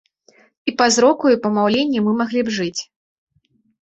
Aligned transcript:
І 0.69 0.71
па 0.79 0.85
зроку, 0.95 1.25
і 1.33 1.37
па 1.43 1.51
маўленні 1.57 1.99
мы 2.05 2.11
маглі 2.21 2.41
б 2.47 2.55
жыць. 2.57 2.81